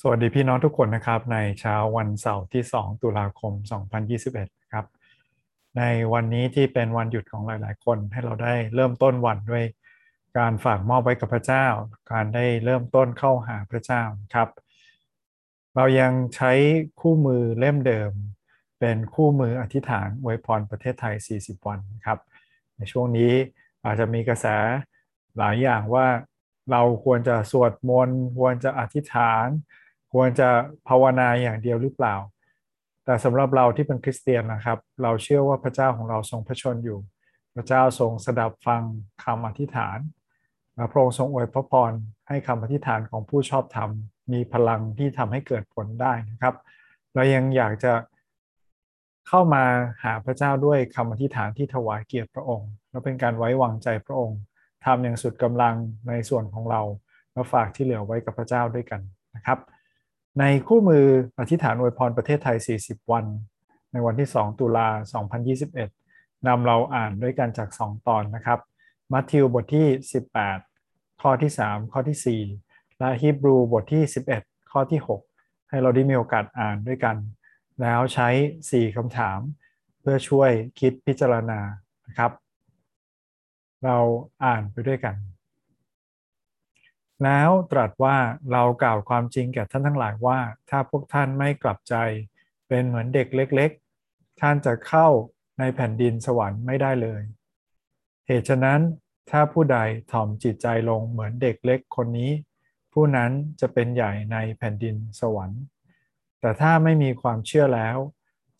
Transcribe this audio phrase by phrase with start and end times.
[0.00, 3.52] สวัสดีพี่น้องทุกคนนะครับ ในเช้าวันเสาร์ที่ 2 ตุลาคม
[4.12, 4.86] 2021ครับ
[5.78, 5.82] ใน
[6.12, 9.64] วันนี้ที่เป็นวันหยุดของหลาย ๆ คน ให้เราได้เริ่มต้นวันด้วย
[10.38, 11.66] การฝากมอบไว้กับพระเจ้า
[12.12, 14.02] การได้เริ่มต้นเข้าหาพระเจ้า
[14.34, 14.48] ครับ
[15.76, 16.52] เรายังใช้
[17.00, 18.12] คู่มือเล่มเดิม
[18.80, 22.18] เป็นคู่มืออธิษฐานอวยพรประเทศไทย 40 วันครับ
[22.76, 23.32] ในช่วงนี้
[23.84, 24.46] อาจจะมีกระแส
[25.38, 26.06] หลายอย่างว่า
[26.70, 29.48] เราควรจะสวดมนต์ควรจะอธิษฐาน
[30.18, 30.50] ควรจะ
[30.88, 32.14] ภาวนาอย่างเดียวหรือเปล่า
[33.04, 36.98] แต่สำหรับเราที่เป็นคริสเตียนนะครับ เราเชื่อว่าพระเจ้าของเราทรงพระชนอยู่
[37.54, 38.82] พระเจ้าทรงสดับฟัง
[39.24, 39.98] คำอธิษฐาน
[40.74, 41.92] และพระองค์ทรงอวยพระพร
[42.28, 43.90] ให้คำอธิษฐานของผู้ชอบธรรม
[44.32, 46.54] มีพลังที่ทำให้เกิดผลได้นะครับ
[47.14, 47.92] เรายังอยากจะ
[49.28, 49.64] เข้ามา
[50.02, 54.38] หาพระเจ้าด้วยคำอธิษฐานที่ถวายเกียรติพระองค์และเป็นการไว้วางใจพระองค์
[54.84, 55.74] ทำอย่างสุดกำลัง
[56.08, 56.82] ในส่วนของเรา
[57.32, 59.00] แล้วฝากที่เหลือไว้กับพระเจ้าด้วยกัน
[59.36, 59.60] นะครับ
[60.40, 61.04] ในคู่มือ
[61.38, 63.24] อธิษฐานอวยพรประเทศไทย 40 วัน
[63.92, 64.88] ในวันที่ 2 ตุลา
[65.66, 68.60] 2021นำเราอ่านด้วยกันจาก 2 ตอนนะครับ
[69.12, 69.86] มัทธิวบทที่
[70.54, 74.02] 18 ข้อที่ 3 ข้อที่ 4 และฮีบรูบทที่
[74.36, 75.00] 11 ข้อที่
[75.32, 77.16] 6 ให้เราได้มีโอกาสอ่านด้วยกัน
[77.80, 78.28] แล้วใช้
[78.64, 79.38] 4คำถาม
[80.00, 81.60] เพื่อช่วยคิดพิจารณา
[82.06, 82.32] นะครับ
[83.84, 83.98] เรา
[84.44, 85.14] อ่านไปด้วยกัน
[87.24, 88.16] แล้วตรัสว่า
[88.52, 90.38] เรากล่าวความจริงแก่ท่านทั้งหลายว่า
[90.70, 91.94] ถ้าพวกท่านไม่กลับใจ
[92.68, 93.70] เป็นเหมือนเด็กเล็ก
[94.06, 95.08] ๆ ท่านจะเข้า
[95.58, 97.22] ในแผ่นดินสวรรค์ไม่ได้เลย
[98.26, 98.80] เหตุฉะนั้น
[99.30, 99.78] ถ้าผู้ใด
[100.12, 102.32] ถ่อมจิตใจลงเหมือนเด็กเล็กคนนี้
[102.92, 105.62] ผู้นั้นจะเป็นใหญ่ในแผ่นดินสวรรค์
[106.40, 107.96] แต่ถ้าไม่มีความเชื่อแล้ว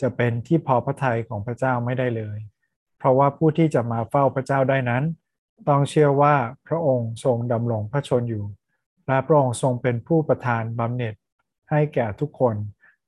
[0.01, 2.39] จะเป็นที่พอพระทัยของพระเจ้าไม่ได้เลย
[2.99, 5.05] เพราะว่าผู้ที่จะมาเฝ้าพระเจ้าได้นั้น
[5.69, 6.35] ต้องเชื่อว่า
[6.67, 8.45] พระองค์ทรงดำรงพระชนอยู่
[9.07, 11.15] และพระองค์ทรงเป็นผู้ประทานบำเหน็จ
[11.71, 12.55] ให้แก่ทุกคน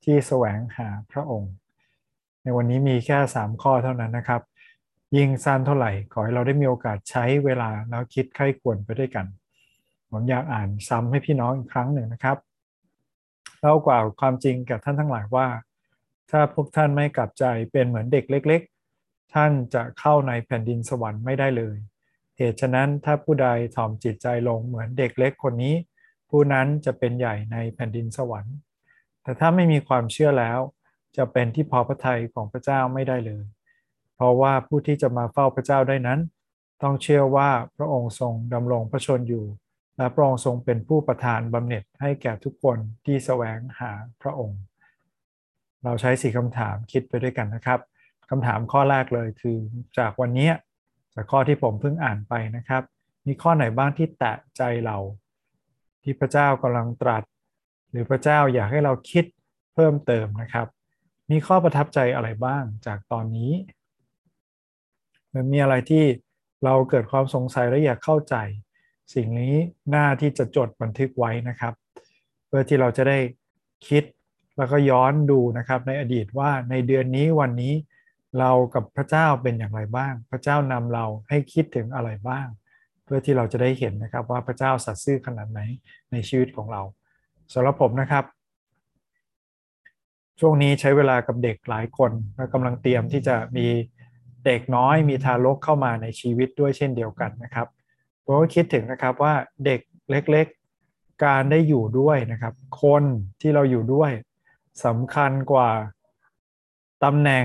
[0.05, 1.53] ที่แสวงหาพระองค์
[2.43, 4.42] ในวันนี้มีแค่ 3 ข้อเท่านั้นนะครับ
[5.17, 9.27] ยิ่งสั้นเท่าไหร่ ขอให้เราได้มีโอกาสใช้เวลาแล้วคิดไข้ควรไปด้วยกัน
[10.11, 12.39] ผมอยากอ่านซ้ำให้พี่น้องอีกครั้งหนึ่งนะครับ
[13.61, 15.47] เล่ากล่าวความจริงกับท่านทั้งหลายว่า
[16.31, 18.61] ถ้าพวกท่านไม่กลับใจเป็นเหมือนเด็กเล็ก
[18.98, 21.77] ๆ ท่านจะเข้าในแผ่นดินสวรรค์ไม่ได้เลย
[22.39, 25.75] เหตุฉะนั้นถ้าผู้ใดถ่อมจิตใจลงเหมือนเด็กเล็กคนนี้
[26.31, 28.57] ผู้นั้นจะเป็นใหญ่ในแผ่นดินสวรรค์
[29.23, 30.59] แต่ถ้าไม่มีความเชื่อแล้ว
[31.17, 33.45] จะเป็นที่พอพระทัยของพระเจ้าไม่ได้เลย
[34.15, 36.21] เพราะว่าผู้ที่จะมาเฝ้าพระเจ้าได้นั้น
[36.83, 39.45] ต้องเชื่อว่าพระองค์ทรงดำรงพระชนอยู่
[39.97, 44.61] และพระองค์ทรงเป็นผู้ประทานบำเหน็จให้แก่ทุกคนที่แสวงหาพระองค์
[45.85, 47.81] เราใช้สี่คำถามคิดไปด้วยกันนะครับ
[48.31, 49.59] คำถามข้อแรกเลยคือ
[49.99, 50.49] จากวันนี้
[51.20, 52.83] จากข้อที่ผมเพิ่งอ่านไปนะครับ
[53.27, 54.98] มีข้อไหนบ้างที่แตะใจเรา
[56.02, 57.23] ที่พระเจ้ากำลังตรัส
[57.90, 59.24] หรือพระเจ้าอยากให้เราคิด
[59.74, 60.67] เพิ่มเติมนะครับ
[61.30, 63.52] มีข้อประทับใจอะไรบ้างจากตอนนี้
[65.34, 66.05] มันมีอะไรที่
[66.64, 68.34] เราเกิดความสงสัยและอยากเข้าใจ
[69.14, 69.55] สิ่งนี้
[69.90, 71.74] หน้าที่จะจดบันทึกไว้นะครับ
[72.46, 73.18] เพื่อที่เราจะได้
[73.89, 74.05] คิด
[74.57, 77.74] แล้วก็ย้อนดูนะครับในอดีตว่าในเดือนนี้วันนี้
[78.39, 82.46] เรากับพระเจ้าเป็นอย่างไรบ้าง พระเจ้านำเราให้คิดถึงอะไรบ้าง
[83.05, 85.61] เพื่อที่เราจะได้เห็นนะครับว่าพระเจ้าสัตย์ซื่อขนาดไหน
[86.12, 86.83] ในชีวิตของเรา
[87.52, 88.24] สำหรับผมนะครับ
[90.40, 93.66] ช่วงนี้ใช้เวลากับเด็กหลายคนและกำลังเตรียมที่จะมี
[94.46, 97.66] เด็กน้อยมีทารกเข้ามาในชีวิตด้วยเช่นเดียวกันนะครับ
[98.24, 99.34] ผมก็คิดถึงนะครับว่า
[99.64, 103.02] เด็กเล็กๆ การได้อยู่ด้วยนะครับ คน
[103.40, 104.10] ที่เราอยู่ด้วย
[104.84, 105.70] สำคัญกว่า
[107.05, 107.45] ตำแหน่ง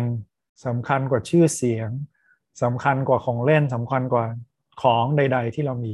[0.66, 1.90] สำคัญกว่าชื่อเสียง
[2.64, 4.26] สำคัญกว่าของเล่นสำคัญกว่า
[4.82, 5.94] ของใด ๆ ที่เรามี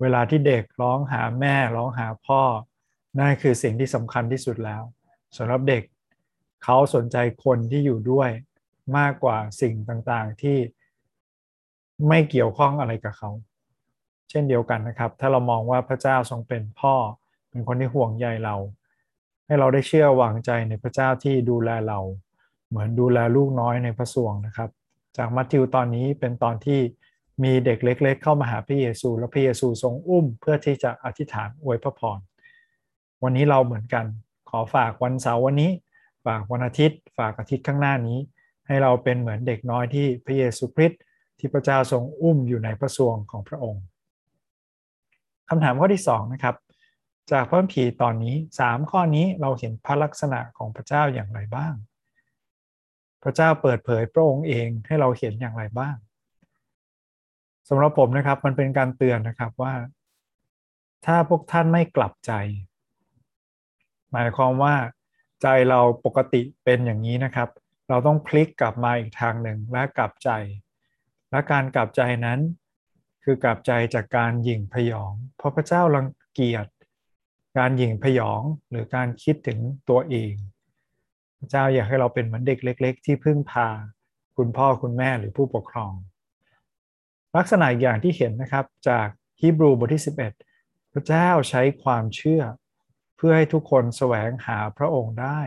[0.00, 2.42] เวลาที่เด็กร้องหาแม่ร้องหาพ่อ
[3.18, 4.82] นั่นคือสิ่งที่สำคัญที่สุดแล้ว
[5.36, 5.82] สำหรับเด็ก
[6.64, 8.30] เขาสนใจคนที่อยู่ด้วย
[8.98, 10.58] มากกว่าสิ่งต่างๆที่
[12.08, 13.30] ไม่เกี่ยวข้องอะไรกับเขา
[14.30, 16.94] เช่นเดียวกันนะครับ ถ้าเรามองว่าพระเจ้าทรงเป็นพ่อ
[17.50, 18.56] เป็นคนที่ห่วงใยเรา
[19.46, 21.98] ให้เราได้เชื่อวางใจในพระเจ้าที่ดูแลเรา
[22.68, 24.70] เหมือนดูแลลูกน้อยในพระสวงนะครับ
[25.16, 26.80] จากมัทธิวตอนนี้เป็นตอนที่
[27.44, 32.18] มีเด็กเล็ก ๆ เข้ามาหาพระเยซู แล้วพระเยซูทรงอุ้ม เพื่อที่จะอธิษฐานอวยพระพร
[33.22, 34.04] วันนี้เราเหมือนกัน
[34.50, 35.70] ขอฝากวันเสาร์วันนี้
[36.26, 38.18] ฝากวันอาทิตย์ ฝากอาทิตย์ข้างหน้านี้
[38.66, 41.00] ให้เราเป็นเหมือนเด็กน้อยที่พระเยซูคริสต์
[41.38, 43.84] ที่พระเจ้าทรงอุ้มอยู่ในพระสวงของพระองค์
[45.48, 46.56] คำถามข้อที่2นะครับ
[47.32, 51.74] จากพระคัมภีตอนนี้ 3 ข้อนี้เราเห็นพระลักษณะของพระเจ้าอย่างไรบ้าง
[53.22, 55.96] พระเจ้าเปิดเผยพระองค์เองให้เราเห็นอย่างไรบ้าง
[57.68, 59.74] สำหรับผมนะครับมันเป็นการเตือนนะครับว่า
[61.06, 62.32] ถ้าพวกท่านไม่กลับใจ
[64.12, 64.74] หมายความว่า
[65.42, 67.48] ใจเราปกติเป็นอย่างนี้นะครับ
[67.88, 70.30] เราต้องพลิกกลับมาอีกทางหนึ่งและกลับใจ
[71.30, 72.40] และการกลับใจนั้น
[73.24, 76.66] คือกลับใจจากการหยิ่งพยอง เพราะพระเจ้ารังเกียจ
[77.58, 80.32] การหยิ่งพยองหรือการคิดถึงตัวเอง
[81.38, 83.68] พระเจ้าอยากให้เราเป็นเหมือนเด็กเล็ก ๆ ที่พึ่งพา
[84.36, 85.92] คุณพ่อคุณแม่หรือผู้ปกครอง
[87.36, 89.08] ลักษณะอย่างที่เห็นนะครับจาก
[89.40, 90.02] ฮีบรูบทที่
[90.46, 92.42] 11 พระเจ้าใช้ความเชื่อ
[93.16, 95.40] เพื่อให้ทุกคนแสวงหาพระองค์ได้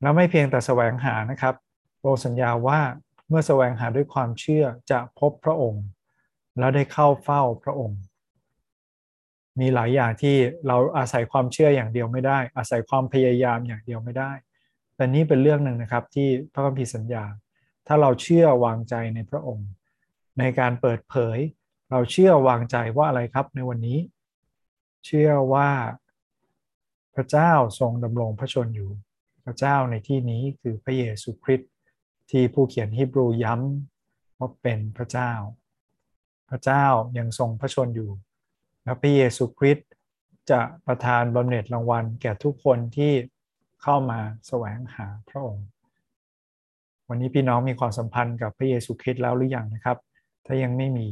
[0.00, 1.54] แล้วไม่เพียงแต่แสวงหานะครับ
[2.00, 2.80] โรสัญญาว่า
[3.28, 5.84] เมื่อแสวงหาด้วยความเชื่อจะพบพระองค์
[6.58, 8.00] แล้วได้เข้าเฝ้าพระองค์
[9.60, 10.36] มีหลายอย่างที่
[10.66, 14.32] เราอาศัยความเชื่ออย่างเดียวไม่ได้ อาศัยความพยายามอย่างเดียวไม่ได้
[15.00, 17.24] แต่นี่เป็นเรื่องหนึ่งนะครับที่พระคัมภีร์สัญญา
[17.86, 19.68] ถ้าเราเชื่อวางใจในพระองค์
[20.38, 21.38] ในการเปิดเผย
[21.90, 23.98] เราเชื่อวางใจว่าอะไรครับในวันนี้
[25.06, 25.70] เชื่อว่า
[27.14, 28.90] พระเจ้าทรงดำรงพระชนอยู่
[29.44, 31.70] พระเจ้าในที่นี้คือพระเยซูคริสต์
[32.30, 35.32] ที่ผู้เขียนฮีบรูย้ำว่าเป็นพระเจ้า
[36.48, 36.84] พระเจ้า
[37.18, 38.10] ยังทรงพระชนอยู่
[38.84, 39.88] และพระเยซูคริสต์
[40.50, 43.12] จะประทานบำเหน็จรางวัลแก่ทุกคนที่
[43.82, 45.66] เข้ามาแสวงหาพระองค์
[47.08, 49.98] วันนี้พี่น้องมีความสัมพันธ์กับพระเยซูคริสต์แล้วหรือยังนะครับ
[50.46, 51.08] ถ้ายังไม่มี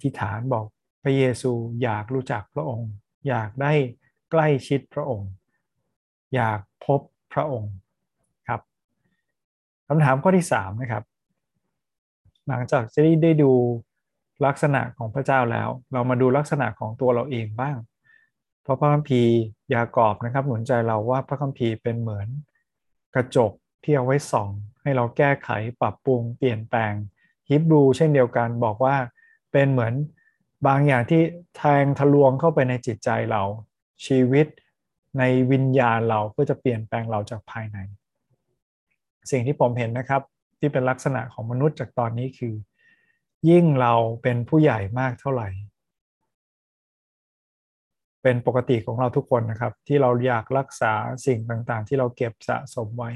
[0.00, 0.66] ที่ฐานบอก
[1.02, 1.52] พระเยซู
[1.82, 2.90] อยากรู้จักพระองค์
[3.28, 3.72] อยากได้
[4.30, 5.30] ใกล้ชิดพระองค์
[6.34, 7.00] อยากพบ
[7.32, 7.72] พระองค์
[8.48, 8.60] ครับ
[9.88, 11.04] คำถามข้อที่3นะครับ
[12.48, 13.52] หลังจากจะได้ดู
[14.46, 17.76] ลักษณะของพระเจ้าแล้ว เรามาดูลักษณะของตัวเราเองบ้าง
[18.66, 19.34] เพราะพระคัมภีร์
[19.74, 22.28] ยากอบนะครับ หนุนใจเราว่าพระคัมภีร์เป็นเหมือน
[23.14, 23.52] กระจก
[23.84, 24.50] ที่เอาไว้ส่อง
[24.82, 25.48] ให้เราแก้ไข
[25.80, 26.92] ปรับปรุงเปลี่ยนแปลง
[27.48, 28.96] ฮิบรูเช่นเดียวกันบอกว่า
[29.52, 29.94] เป็นเหมือน
[30.66, 31.22] บางอย่างที่
[31.56, 33.42] แทงทะลวงเข้าไปในจิตใจเรา
[34.06, 34.46] ชีวิต
[35.18, 35.22] ใน
[35.52, 37.78] วิญญาณเราเพื่อจะเปลี่ยนแปลงเราจากภายใน
[39.30, 40.22] สิ่งที่ผมเห็นนะครับ
[40.58, 42.54] ที่เป็นลักษณะของมนุษย์จากตอนนี้คือ
[43.50, 45.48] ยิ่งเราเป็นผู้ใหญ่มากเท่าไหร่
[48.28, 50.92] เป็นปกติของเราทุกคนนะครับ ที่เราอยากรักษา
[51.26, 53.10] สิ่งต่างๆ ที่เราเก็บสะสมไว้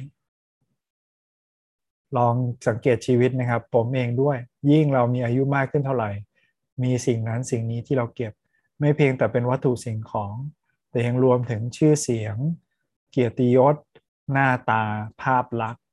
[2.16, 2.34] ลอง
[2.68, 4.38] สังเกตชีวิตนะครับ ผมเองด้วย
[4.70, 6.10] ยิ่งเรามีอายุมากขึ้นเท่าไหร่
[6.82, 8.32] มีสิ่งนั้นสิ่งนี้ที่เราเก็บ
[8.80, 10.34] ไม่เพียงแต่เป็นวัตถุสิ่งของ
[10.90, 12.36] แต่ยังรวมถึงชื่อเสียง
[13.10, 13.76] เกียรติยศ
[14.32, 14.82] หน้าตา
[15.22, 15.84] ภาพลักษณ์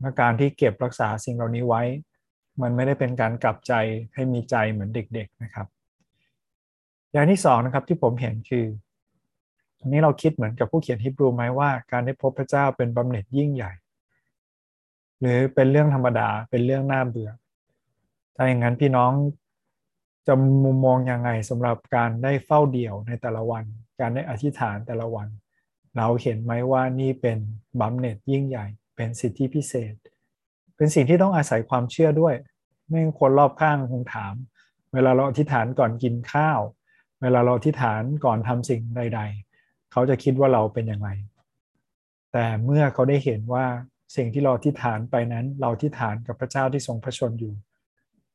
[0.00, 1.82] และการที่เก็บรักษาสิ่งเหล่านี้ไว้
[2.62, 3.72] มันไม่ได้เป็นการกลับใจ
[4.14, 5.68] ให้มีใจเหมือนเด็ก ๆนะครับ
[7.14, 8.66] อย่างที่สองนะครับที่ผมเห็นคือ
[9.80, 13.72] อันนี้เราคิดเหมือนกับผู้เขียนฮิบรูไหมว่า การได้พบพระเจ้าเป็นบำเหน็จยิ่งใหญ่
[15.20, 17.30] หรือเป็นเรื่องธรรมดาเป็นเรื่องน่าเบื่อ
[18.36, 19.12] ถ้าอย่างนั้นพี่น้อง
[20.26, 20.34] จะ
[20.64, 23.64] มุมมองยังไงสำหรับการได้เฝ้าเดี่ยวในแต่ละวัน
[24.00, 25.28] การได้อธิษฐานแต่ละวัน
[25.96, 27.38] เราเห็นไหมว่านี่เป็น
[27.80, 28.66] บัมเน็ตยิ่งใหญ่
[28.96, 29.94] เป็นสิทธิพิเศษ
[30.76, 32.34] เป็นสิ่งที่ต้องอาศัยความเชื่อด้วย
[32.88, 34.34] ไม่คนรอบข้างคงถาม
[34.92, 36.60] เวลาเราอธิษฐานก่อนกินข้าว
[37.24, 39.20] เวลาเราอธิษฐานก่อนทำสิ่งใด
[39.56, 41.08] ๆ เขาจะคิดว่าเราเป็นอยังไง
[42.32, 43.66] แต่เมื่อเขาได้เห็นว่า
[44.16, 47.54] สิ่งที่เราอธิษฐานไปนั้น เราอธิษฐานกับพระเจ้าที่ทรงพระชนอยู่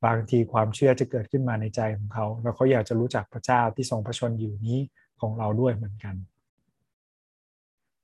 [0.06, 4.80] บางทีความเชื่อจะเกิดขึ้นมาในใจของเขา แล้วเขาอยากจะรู้จักพระเจ้าที่ทรงพระชนอยู่นี้
[5.22, 6.16] ของเราด้วยเหมือนกัน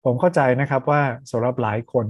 [0.03, 1.01] ผมเข้าใจนะครับว่า
[1.31, 2.07] สำหรับหลายคน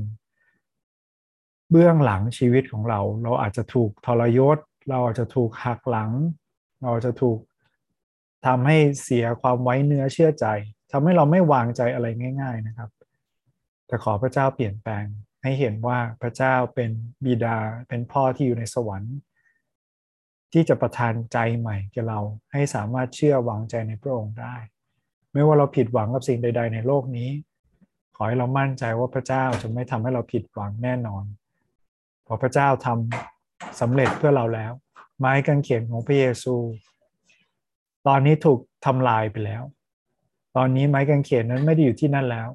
[1.71, 4.57] เบื้องหลังชีวิตของเรา เราอาจจะถูกทรยศ
[4.89, 6.11] เราอาจจะถูกหักหลัง
[6.83, 7.39] เราจะถูก
[8.45, 10.45] ทำให้เสียความไว้เนื้อเชื่อใจ
[10.91, 12.07] ทำให้เราไม่วางใจอะไร
[12.41, 12.89] ง่าย ๆนะครับ
[13.87, 15.05] แต่ขอพระเจ้าเปลี่ยนแปลง
[15.43, 16.91] ให้เห็นว่าพระเจ้าเป็น
[17.25, 19.15] บิดาเป็นพ่อที่อยู่ในสวรรค์
[20.53, 22.19] ที่จะประทานใจใหม่แก่เรา
[22.53, 24.55] ให้สามารถเชื่อวางใจในพระองค์ได้
[25.31, 27.29] ไม่ว่าเราผิดหวังกับสิ่งใด ๆ ในโลกนี้
[28.15, 31.23] ขอให้เรามั่นใจว่าพระเจ้าจะไม่ทำให้เราผิดหวังแน่นอน
[32.23, 34.71] เพราะพระเจ้าทำสำเร็จเพื่อเราแล้ว
[35.19, 36.55] ไม้กางเขนของพระเยซู
[38.07, 39.63] ตอนนี้ถูกทำลายไปแล้ว
[40.55, 42.49] ตอนนี้ไม้กางเขนนั้นไม่ได้อยู่ที่นั่นแล้ว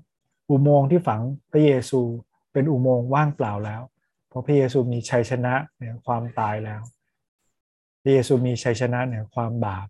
[0.48, 1.20] อุโมงค์ที่ฝัง
[1.52, 2.00] พระเยซู
[2.52, 3.82] เป็นอุโมงค์ว่างเปล่าแล้ว
[4.28, 6.82] เพราะพระเยซูมีชัยชนะเหนือความตายแล้ว
[8.02, 9.86] พระเยซูมีชัยชนะเหนือความบาป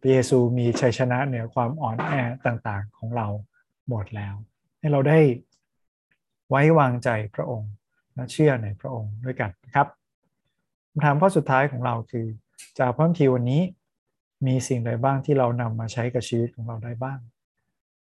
[0.00, 2.12] พระเยซูมีชัยชนะเหนือความอ่อนแอ
[2.46, 3.26] ต่างๆของเรา
[3.88, 4.34] หมดแล้ว
[4.78, 5.18] ให้เราได้
[6.48, 7.72] ไว้วางใจพระองค์
[8.14, 9.86] และเชื่อในพระองค์ด้วยกันนะครับ
[10.90, 12.26] คำถามข้อสุดท้ายของเราคือ
[12.78, 13.62] จากพระคัมภีร์วันนี้
[14.46, 17.18] มีสิ่งใดบ้างที่เรานำมาใช้กับชีวิตของเราได้บ้าง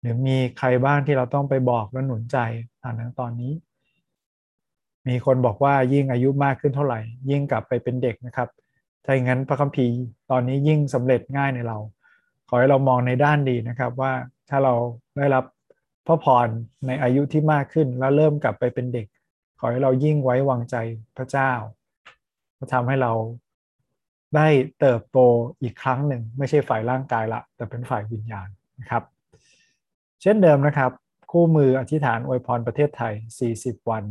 [0.01, 2.39] หรือมีใครบ้างที่เราต้องไปบอกและหนุนใจ
[2.81, 3.53] ผ่านตอนนี้
[5.09, 8.49] มีคนบอกว่ายิ่งอายุมากขึ้นเท่าไหร่ ยิ่งกลับไปเป็นเด็กนะครับ
[9.05, 9.95] ถ้าอย่างนั้นพระคัมภีร์
[10.31, 11.79] ตอนนี้ยิ่งสำเร็จง่ายในเรา
[12.49, 14.13] ขอให้เรามองในด้านดีนะครับว่า
[14.49, 14.75] ถ้าเรา
[15.17, 15.45] ได้รับ
[16.07, 16.49] พระพร
[16.87, 19.07] ในอายุที่มากขึ้นแล้วเริ่มกลับไปเป็นเด็ก
[19.61, 20.77] ขอให้เรายิ่งไว้วางใจ
[21.17, 21.53] พระเจ้า
[22.59, 23.13] จะทำให้เรา
[24.37, 24.49] ได้
[24.81, 25.19] เติบโต
[25.63, 28.49] อีกครั้งหนึ่ง ไม่ใช่ฝ่ายร่างกายละ แต่เป็นฝ่ายวิญญาณ
[28.81, 29.03] นะครับ
[30.23, 30.91] เช่นเดิมนะครับ
[31.31, 33.15] คู่มืออธิษฐานอวยพรประเทศไทย
[33.53, 34.05] 40 วัน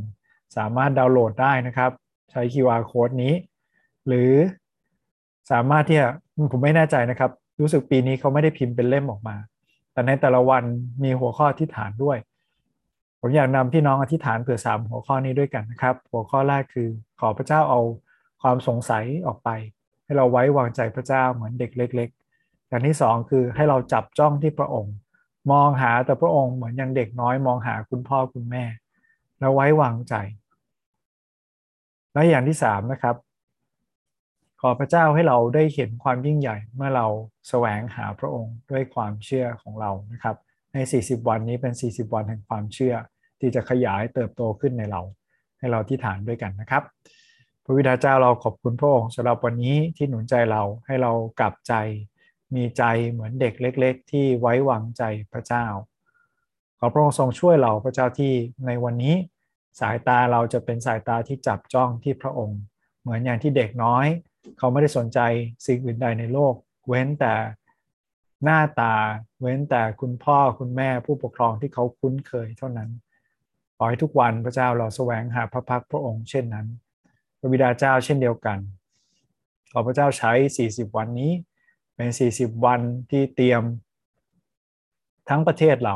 [0.58, 1.92] สามารถดาวน์โหลดได้นะครับ
[2.32, 3.34] ใช้ QR code นี้
[4.08, 4.32] หรือ
[5.52, 6.08] สามารถที่จะ
[6.52, 9.36] ผมไม่แน่ใจนะครับ รู้สึกปีนี้เขาไม่ได้พิมพ์เป็นเล่มออกมา
[9.94, 10.64] แต่ในแต่ละวัน
[11.04, 12.18] มีหัวข้ออธิษฐานด้วย
[13.20, 17.82] ผมอยากนำพี่น้องอธิษฐานเผื่อสามหัวข้อนี้ด้วยกันนะครับ หัวข้อแรกคือขอพระเจ้าเอา
[18.42, 19.50] ความสงสัยออกไป
[20.10, 24.96] ให้เราไว้วางใจพระเจ้าเหมือนเด็กเล็ก ๆ อย่างที่สองคือให้เราจับจ้องที่พระองค์
[25.51, 28.63] มองหาแต่พระองค์เหมือนอย่างเด็กน้อย มองหาคุณพ่อคุณแม่
[29.39, 30.16] แล้วไว้วางใจ
[32.13, 33.16] และอย่างที่สามนะครับ
[34.62, 37.08] ขอพระเจ้าให้เราได้เห็นความยิ่งใหญ่เมื่อเรา
[37.50, 40.36] แสวงหาพระองค์ด้วยความเชื่อของเรานะครับ
[40.74, 42.96] ใน 40 วันนี้เป็น 40 วันแห่งความเชื่อ
[43.39, 45.01] ที่จะขยายเติบโตขึ้นในเรา
[45.60, 46.84] ให้เราที่ฐานด้วยกันนะครับ
[47.70, 51.74] ระวิดาเจ้าเราขอบคุณพระองค์สำหรับวันนี้ที่หนุนใจเราให้เรากลับใจ
[52.56, 55.66] มีใจเหมือนเด็กเล็ก ๆ ที่ไว้วางใจพระเจ้า
[56.80, 58.34] ขอพระองค์ทรงช่วยเราพระเจ้าที่
[58.66, 59.16] ในวันนี้
[59.80, 62.60] สายตาเราจะเป็นสายตาที่จับจ้องที่พระองค์
[63.02, 64.06] เหมือนอย่างที่เด็กน้อย
[64.58, 65.20] เขาไม่ได้สนใจ
[65.66, 66.54] สิ่งอื่นใดในโลก
[66.88, 67.34] เว้นแต่
[68.44, 68.96] หน้าตา
[69.42, 72.90] เว้นแต่คุณพ่อคุณแม่ผู้ปกครองที่เขาคุ้นเคยเท่านั้น
[73.78, 76.68] ขอให้ทุกวันพระเจ้าเราแสวงหาพระพักพระองค์เช่นนั้น
[77.39, 78.58] พระบิดาเจ้าเช่นเดียวกัน
[79.72, 80.31] ขอพระเจ้าใช้
[80.65, 81.31] 40 วันนี้
[81.96, 82.81] เป็น 40 วัน
[83.12, 83.63] ที่เตรียม
[85.29, 85.96] ทั้งประเทศเรา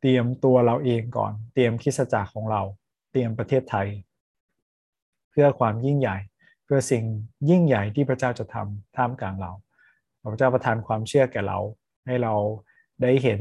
[0.00, 2.62] เตรียมตัวเราเองก่อน เตรียมคิสจักรของเรา
[3.10, 3.88] เตรียมประเทศไทย
[5.30, 6.16] เพื่อความยิ่งใหญ่
[6.64, 7.04] เพื่อสิ่ง
[7.50, 9.52] ยิ่งใหญ่ที่พระเจ้าจะทำท่ามกลางเรา
[10.32, 11.58] พระเจ้าประทานความเชื่อแก่เรา
[12.06, 12.34] ให้เรา
[13.02, 13.40] ได้เห็น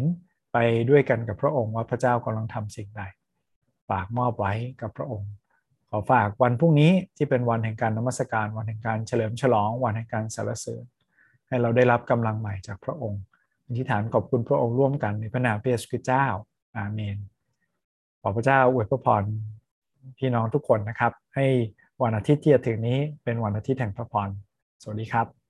[0.53, 0.57] ไป
[0.89, 3.01] ด้วยกันกับพระองค์ว่าพระเจ้ากำลังทำสิ่งใด
[3.89, 5.31] ฝากมอบไว้กับพระองค์
[5.91, 10.83] ขอฝากวันพรุ่งนี้ที่เป็นวันแห่งการนมัสการ วันแห่งการเฉลิมฉลอง วันแห่งการสรรเสริญ
[11.47, 13.21] ให้เราได้รับกำลังใหม่จากพระองค์
[13.65, 16.25] อธิษฐานขอบคุณพระองค์ร่วมกันในพระนามพระเยซูคริสต์เจ้า
[16.77, 17.17] อาเมน
[18.21, 19.23] ขอพระเจ้าอวยพร
[20.17, 21.45] พี่น้องทุกคนนะครับ ให้
[22.01, 24.29] วันอาทิตย์ที่จะถึงนี้เป็นวันอาทิตย์แห่งพระพร
[24.81, 25.40] สวัสดีครับ